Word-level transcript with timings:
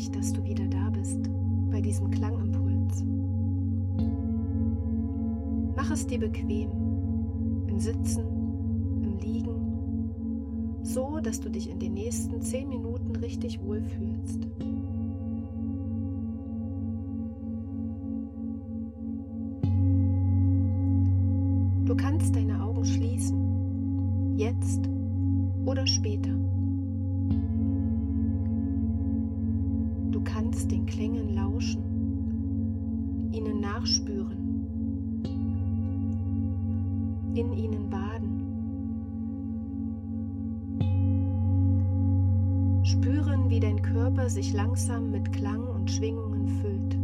mich, 0.00 0.10
dass 0.12 0.32
du 0.32 0.42
wieder 0.44 0.66
da 0.66 0.88
bist 0.90 1.18
bei 1.70 1.80
diesem 1.80 2.10
Klangimpuls. 2.10 3.04
Mach 5.76 5.90
es 5.90 6.06
dir 6.06 6.18
bequem, 6.18 6.70
im 7.68 7.78
Sitzen, 7.78 8.24
im 9.02 9.18
Liegen, 9.18 10.80
so 10.82 11.20
dass 11.20 11.40
du 11.40 11.50
dich 11.50 11.68
in 11.68 11.78
den 11.78 11.94
nächsten 11.94 12.40
zehn 12.40 12.68
Minuten 12.70 13.14
richtig 13.16 13.60
wohlfühlst. 13.62 14.48
Du 21.84 21.96
kannst 21.96 22.34
deine 22.34 22.62
Augen 22.62 22.84
schließen, 22.86 24.38
jetzt 24.38 24.88
oder 25.66 25.86
später. 25.86 26.30
Klängen 31.00 31.32
lauschen, 31.34 31.82
ihnen 33.32 33.60
nachspüren, 33.60 34.66
in 37.34 37.54
ihnen 37.54 37.88
baden. 37.88 38.42
Spüren, 42.84 43.48
wie 43.48 43.60
dein 43.60 43.80
Körper 43.80 44.28
sich 44.28 44.52
langsam 44.52 45.10
mit 45.10 45.32
Klang 45.32 45.66
und 45.68 45.90
Schwingungen 45.90 46.46
füllt. 46.60 46.98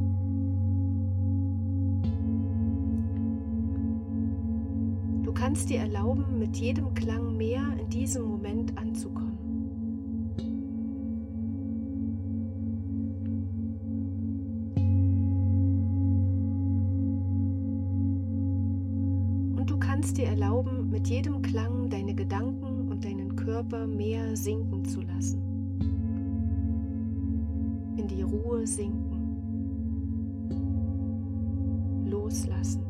kannst 5.37 5.69
dir 5.71 5.81
erlauben, 5.81 6.39
mit 6.39 6.57
jedem 6.57 6.95
Klang 6.95 7.37
mehr 7.37 7.63
in 7.79 7.89
diesem 7.91 8.25
Moment 8.25 8.77
anzukommen. 8.79 9.25
Jedem 21.09 21.41
Klang 21.43 21.89
deine 21.89 22.15
Gedanken 22.15 22.89
und 22.91 23.05
deinen 23.05 23.37
Körper 23.37 23.87
mehr 23.87 24.37
sinken 24.37 24.84
zu 24.84 25.00
lassen. 25.03 25.41
In 27.97 28.09
die 28.09 28.22
Ruhe 28.22 28.67
sinken. 28.67 29.06
Loslassen. 32.06 32.86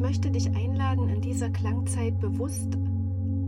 Möchte 0.00 0.30
dich 0.30 0.54
einladen, 0.54 1.08
in 1.08 1.20
dieser 1.20 1.50
Klangzeit 1.50 2.18
bewusst 2.20 2.76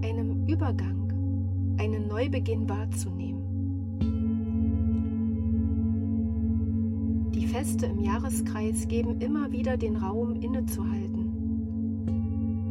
einem 0.03 0.47
Übergang, 0.47 1.77
einen 1.79 2.09
Neubeginn 2.09 2.69
wahrzunehmen. 2.69 3.43
Die 7.35 7.47
Feste 7.47 7.87
im 7.87 8.03
Jahreskreis 8.03 8.87
geben 8.89 9.21
immer 9.21 9.51
wieder 9.53 9.77
den 9.77 9.97
Raum 9.97 10.35
innezuhalten, 10.37 11.33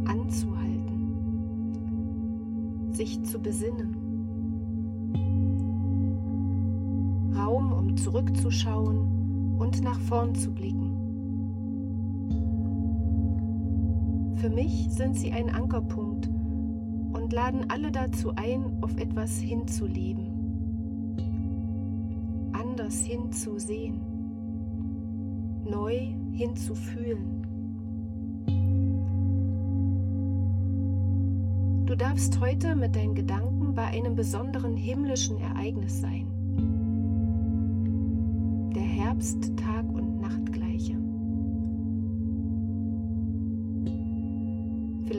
anzuhalten, 0.07 1.11
sich 2.91 3.23
zu 3.23 3.39
besinnen. 3.39 3.95
Raum, 7.35 7.71
um 7.73 7.97
zurückzuschauen 7.97 9.57
und 9.59 9.81
nach 9.83 9.99
vorn 10.01 10.35
zu 10.35 10.51
blicken. 10.51 11.04
Für 14.45 14.51
mich 14.51 14.87
sind 14.91 15.17
sie 15.17 15.31
ein 15.31 15.49
Ankerpunkt 15.49 16.27
und 16.27 17.33
laden 17.33 17.67
alle 17.71 17.91
dazu 17.91 18.31
ein, 18.35 18.77
auf 18.81 18.95
etwas 18.95 19.39
hinzuleben, 19.39 21.17
anders 22.53 22.99
hinzusehen, 22.99 24.01
neu 25.67 25.97
hinzufühlen. 26.31 27.41
Du 31.87 31.95
darfst 31.95 32.39
heute 32.39 32.75
mit 32.75 32.95
deinen 32.95 33.15
Gedanken 33.15 33.73
bei 33.73 33.85
einem 33.85 34.15
besonderen 34.15 34.77
himmlischen 34.77 35.39
Ereignis 35.39 36.01
sein. 36.01 36.27
Der 38.75 38.83
Herbst, 38.83 39.57
Tag 39.57 39.91
und 39.91 40.14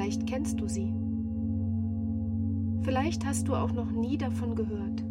Vielleicht 0.06 0.28
kennst 0.28 0.60
du 0.60 0.68
sie. 0.68 0.94
Vielleicht 2.82 3.26
hast 3.26 3.48
du 3.48 3.56
auch 3.56 3.72
noch 3.72 3.90
nie 3.90 4.16
davon 4.16 4.54
gehört. 4.54 5.02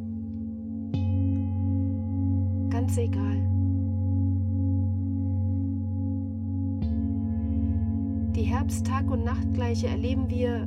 Ganz 2.70 2.98
egal. 2.98 3.42
Die 8.38 8.44
Herbst-Tag- 8.44 9.12
und 9.12 9.26
Nachtgleiche 9.26 9.88
erleben 9.88 10.30
wir 10.30 10.66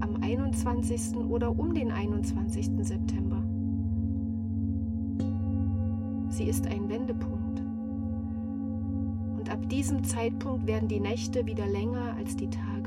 am 0.00 0.16
21. 0.20 1.16
oder 1.16 1.58
um 1.58 1.72
den 1.72 1.90
21. 1.90 2.70
September. 2.82 3.42
Sie 6.28 6.44
ist 6.44 6.66
ein 6.66 6.86
Wendepunkt. 6.90 7.62
Und 9.38 9.50
ab 9.50 9.66
diesem 9.70 10.04
Zeitpunkt 10.04 10.66
werden 10.66 10.88
die 10.88 11.00
Nächte 11.00 11.46
wieder 11.46 11.66
länger 11.66 12.14
als 12.18 12.36
die 12.36 12.50
Tage. 12.50 12.79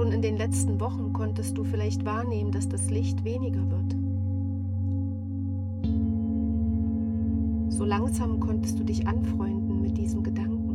Schon 0.00 0.12
in 0.12 0.22
den 0.22 0.38
letzten 0.38 0.80
Wochen 0.80 1.12
konntest 1.12 1.58
du 1.58 1.62
vielleicht 1.62 2.06
wahrnehmen, 2.06 2.52
dass 2.52 2.66
das 2.66 2.88
Licht 2.88 3.22
weniger 3.22 3.60
wird. 3.70 3.94
So 7.70 7.84
langsam 7.84 8.40
konntest 8.40 8.78
du 8.78 8.84
dich 8.84 9.06
anfreunden 9.06 9.82
mit 9.82 9.98
diesem 9.98 10.22
Gedanken. 10.22 10.70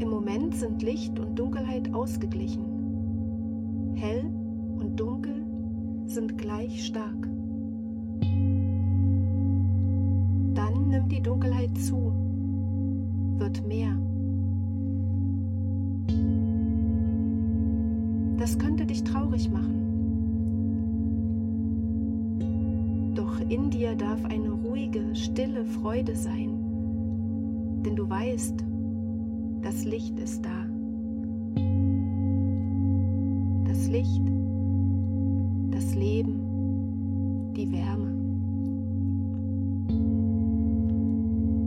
Im 0.00 0.10
Moment 0.10 0.54
sind 0.54 0.82
Licht 0.82 1.18
und 1.18 1.38
Dunkelheit 1.38 1.94
ausgeglichen. 1.94 3.94
Hell 3.94 4.26
und 4.78 5.00
dunkel 5.00 5.46
sind 6.08 6.36
gleich 6.36 6.84
stark. 6.84 7.26
Dann 10.52 10.88
nimmt 10.88 11.10
die 11.10 11.22
Dunkelheit 11.22 11.74
zu, 11.78 12.12
wird 13.38 13.66
mehr. 13.66 14.03
Das 18.38 18.58
könnte 18.58 18.84
dich 18.84 19.04
traurig 19.04 19.50
machen. 19.50 19.84
Doch 23.14 23.40
in 23.48 23.70
dir 23.70 23.94
darf 23.94 24.24
eine 24.24 24.50
ruhige, 24.50 25.14
stille 25.14 25.64
Freude 25.64 26.16
sein, 26.16 26.50
denn 27.84 27.94
du 27.96 28.08
weißt, 28.08 28.64
das 29.62 29.84
Licht 29.84 30.18
ist 30.18 30.44
da. 30.44 30.66
Das 33.66 33.88
Licht, 33.88 34.22
das 35.70 35.94
Leben, 35.94 36.40
die 37.56 37.70
Wärme. 37.72 38.12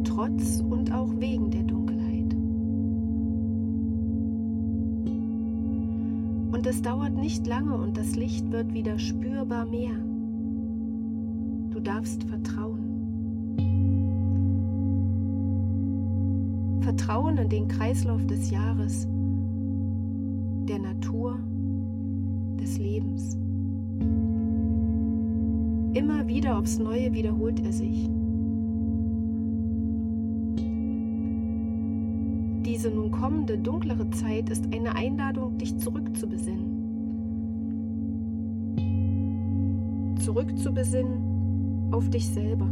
Trotz 0.03 0.61
und 0.61 0.91
auch 0.91 1.09
wegen 1.17 1.49
der 1.49 1.63
Dunkelheit. 1.63 1.76
Es 6.67 6.81
dauert 6.81 7.13
nicht 7.13 7.47
lange 7.47 7.75
und 7.75 7.97
das 7.97 8.15
Licht 8.15 8.51
wird 8.51 8.73
wieder 8.73 8.99
spürbar 8.99 9.65
mehr. 9.65 9.95
Du 11.69 11.79
darfst 11.79 12.23
vertrauen. 12.25 12.83
Vertrauen 16.81 17.37
in 17.37 17.49
den 17.49 17.67
Kreislauf 17.69 18.25
des 18.27 18.51
Jahres, 18.51 19.07
der 20.67 20.79
Natur, 20.79 21.39
des 22.59 22.77
Lebens. 22.77 23.37
Immer 25.93 26.27
wieder 26.27 26.57
aufs 26.57 26.79
Neue 26.79 27.13
wiederholt 27.13 27.61
er 27.65 27.71
sich. 27.71 28.09
Kommende 33.19 33.57
dunklere 33.57 34.09
Zeit 34.11 34.49
ist 34.49 34.73
eine 34.73 34.95
Einladung, 34.95 35.57
dich 35.57 35.77
zurückzubesinnen. 35.77 36.85
Zurückzubesinnen 40.19 41.91
auf 41.91 42.09
dich 42.09 42.27
selber. 42.27 42.69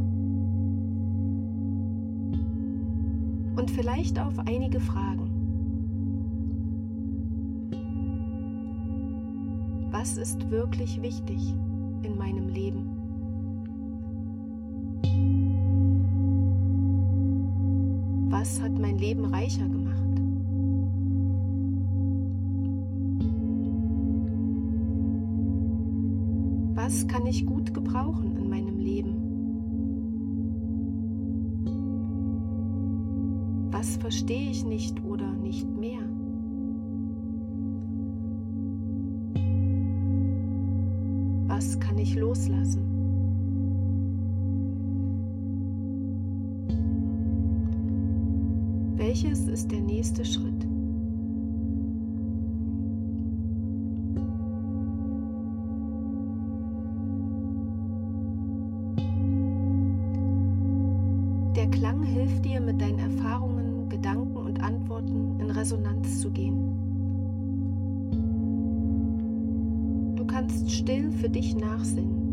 und 3.65 3.71
vielleicht 3.71 4.19
auf 4.19 4.37
einige 4.39 4.79
Fragen. 4.79 5.31
Was 9.91 10.17
ist 10.17 10.51
wirklich 10.51 11.01
wichtig 11.01 11.53
in 12.03 12.17
meinem 12.17 12.49
Leben? 12.49 12.91
Was 18.29 18.61
hat 18.61 18.77
mein 18.77 18.97
Leben 18.97 19.25
reicher 19.25 19.67
gemacht? 19.67 19.84
Was 26.85 27.07
kann 27.07 27.25
ich 27.25 27.47
gut 27.47 27.73
gebrauchen 27.73 28.37
in 28.37 28.47
meinem 28.47 28.77
Leben? 28.77 29.15
Was 33.71 33.97
verstehe 33.97 34.51
ich 34.51 34.63
nicht 34.63 35.03
oder 35.03 35.31
nicht 35.31 35.67
mehr? 35.67 36.03
Was 41.47 41.79
kann 41.79 41.97
ich 41.97 42.13
loslassen? 42.13 42.83
Welches 48.95 49.47
ist 49.47 49.71
der 49.71 49.81
nächste 49.81 50.23
Schritt? 50.23 50.64
Klang 61.75 62.03
hilft 62.03 62.45
dir, 62.45 62.61
mit 62.61 62.79
deinen 62.79 62.99
Erfahrungen, 62.99 63.89
Gedanken 63.89 64.37
und 64.37 64.63
Antworten 64.63 65.37
in 65.41 65.51
Resonanz 65.51 66.21
zu 66.21 66.31
gehen. 66.31 66.71
Du 70.15 70.25
kannst 70.25 70.71
still 70.71 71.11
für 71.11 71.27
dich 71.27 71.53
nachsinnen. 71.53 72.23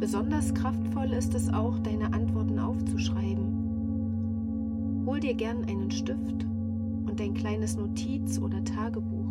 Besonders 0.00 0.52
kraftvoll 0.52 1.12
ist 1.12 1.36
es 1.36 1.48
auch, 1.48 1.78
deine 1.78 2.12
Antworten 2.12 2.58
aufzuschreiben. 2.58 5.04
Hol 5.06 5.20
dir 5.20 5.34
gern 5.34 5.64
einen 5.66 5.92
Stift 5.92 6.44
und 7.06 7.20
ein 7.20 7.34
kleines 7.34 7.76
Notiz- 7.76 8.40
oder 8.40 8.64
Tagebuch. 8.64 9.30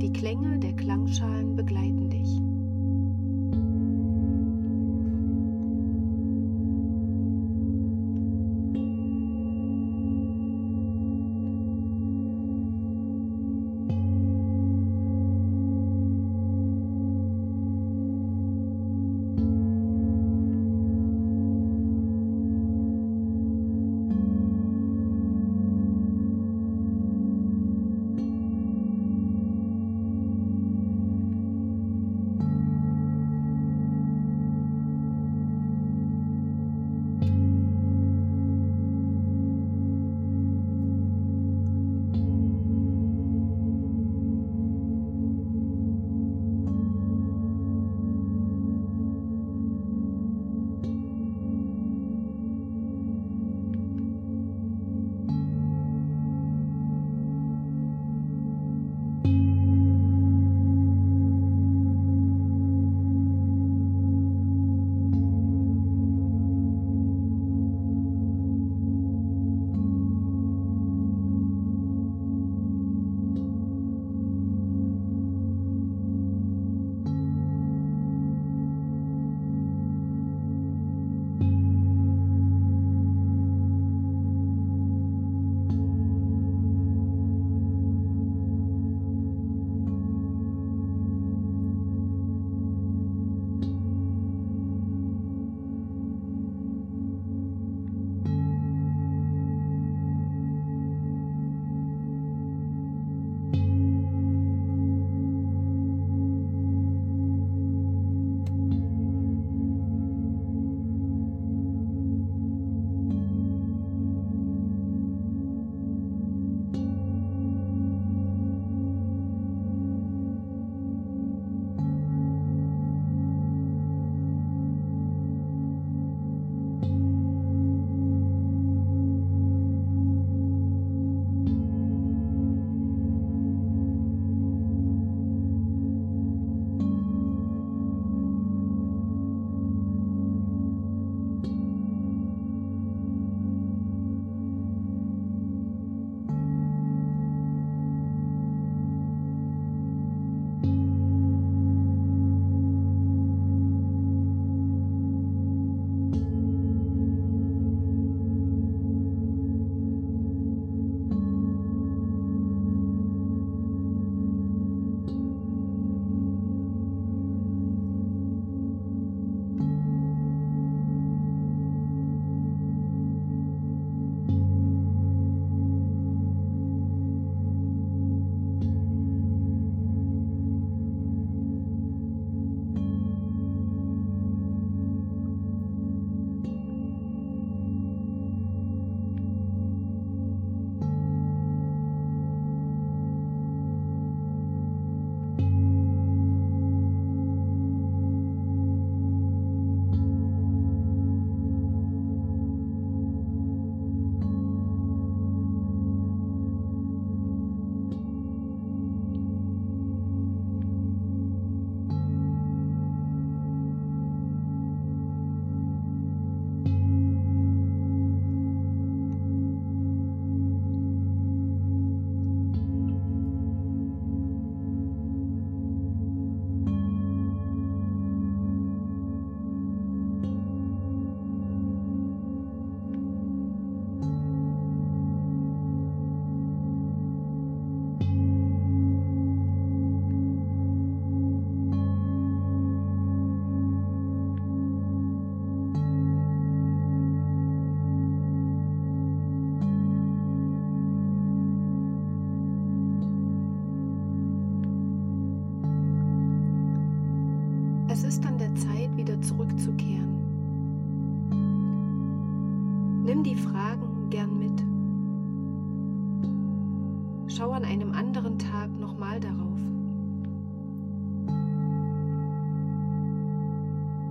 Die 0.00 0.12
Klänge 0.12 0.60
der 0.60 0.74
Klangschalen 0.74 1.56
begleiten 1.56 2.10
dich. 2.10 2.40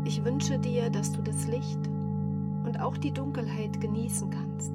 Ich 0.05 0.23
wünsche 0.25 0.59
dir, 0.59 0.89
dass 0.89 1.13
du 1.13 1.21
das 1.21 1.47
Licht 1.47 1.79
und 2.65 2.79
auch 2.79 2.97
die 2.97 3.11
Dunkelheit 3.11 3.79
genießen 3.79 4.29
kannst. 4.29 4.73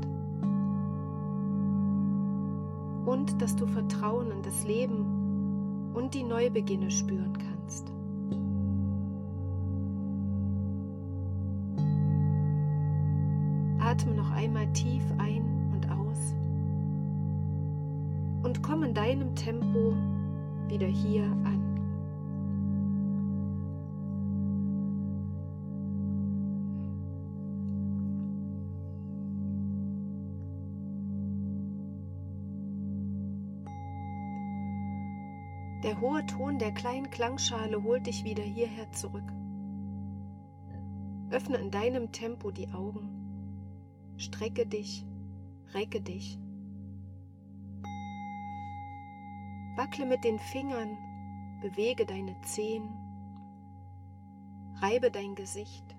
Und 3.04 3.40
dass 3.40 3.54
du 3.54 3.66
Vertrauen 3.66 4.30
in 4.30 4.42
das 4.42 4.64
Leben 4.64 5.90
und 5.94 6.14
die 6.14 6.22
Neubeginne 6.22 6.90
spüren 6.90 7.36
kannst. 7.36 7.92
Atme 13.80 14.14
noch 14.14 14.30
einmal 14.30 14.70
tief 14.72 15.02
ein 15.18 15.72
und 15.72 15.90
aus 15.90 16.34
und 18.42 18.62
komm 18.62 18.82
in 18.82 18.94
deinem 18.94 19.34
Tempo 19.34 19.94
wieder 20.68 20.86
hier 20.86 21.24
an. 21.44 21.57
Der 35.88 36.02
hohe 36.02 36.26
Ton 36.26 36.58
der 36.58 36.72
kleinen 36.72 37.08
Klangschale 37.08 37.82
holt 37.82 38.06
dich 38.06 38.22
wieder 38.22 38.42
hierher 38.42 38.92
zurück. 38.92 39.24
Öffne 41.30 41.56
in 41.56 41.70
deinem 41.70 42.12
Tempo 42.12 42.50
die 42.50 42.68
Augen. 42.68 43.08
Strecke 44.18 44.66
dich, 44.66 45.06
recke 45.72 46.02
dich. 46.02 46.38
Wackle 49.76 50.04
mit 50.04 50.24
den 50.24 50.38
Fingern, 50.38 50.98
bewege 51.62 52.04
deine 52.04 52.38
Zehen, 52.42 52.86
reibe 54.82 55.10
dein 55.10 55.34
Gesicht. 55.36 55.96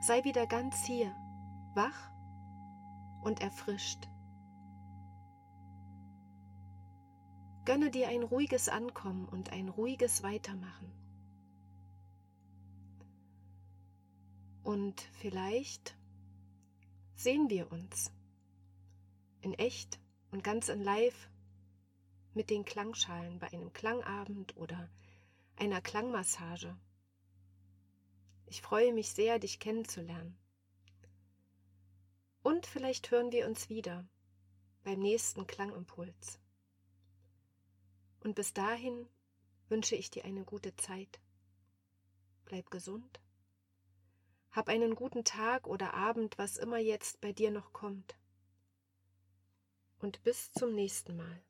Sei 0.00 0.24
wieder 0.24 0.46
ganz 0.46 0.86
hier, 0.86 1.14
wach 1.74 2.10
und 3.20 3.42
erfrischt. 3.42 4.08
Gönne 7.70 7.92
dir 7.92 8.08
ein 8.08 8.24
ruhiges 8.24 8.68
Ankommen 8.68 9.28
und 9.28 9.52
ein 9.52 9.68
ruhiges 9.68 10.24
Weitermachen. 10.24 10.90
Und 14.64 15.00
vielleicht 15.20 15.96
sehen 17.14 17.48
wir 17.48 17.70
uns 17.70 18.10
in 19.40 19.54
echt 19.54 20.00
und 20.32 20.42
ganz 20.42 20.68
in 20.68 20.82
live 20.82 21.30
mit 22.34 22.50
den 22.50 22.64
Klangschalen 22.64 23.38
bei 23.38 23.52
einem 23.52 23.72
Klangabend 23.72 24.56
oder 24.56 24.90
einer 25.54 25.80
Klangmassage. 25.80 26.76
Ich 28.46 28.62
freue 28.62 28.92
mich 28.92 29.12
sehr, 29.12 29.38
dich 29.38 29.60
kennenzulernen. 29.60 30.36
Und 32.42 32.66
vielleicht 32.66 33.12
hören 33.12 33.30
wir 33.30 33.46
uns 33.46 33.68
wieder 33.68 34.08
beim 34.82 34.98
nächsten 34.98 35.46
Klangimpuls. 35.46 36.39
Und 38.20 38.34
bis 38.34 38.52
dahin 38.52 39.08
wünsche 39.68 39.96
ich 39.96 40.10
dir 40.10 40.24
eine 40.24 40.44
gute 40.44 40.76
Zeit. 40.76 41.20
Bleib 42.44 42.70
gesund. 42.70 43.20
Hab 44.50 44.68
einen 44.68 44.94
guten 44.94 45.24
Tag 45.24 45.66
oder 45.66 45.94
Abend, 45.94 46.36
was 46.36 46.56
immer 46.56 46.78
jetzt 46.78 47.20
bei 47.20 47.32
dir 47.32 47.50
noch 47.50 47.72
kommt. 47.72 48.16
Und 50.00 50.22
bis 50.22 50.52
zum 50.52 50.74
nächsten 50.74 51.16
Mal. 51.16 51.42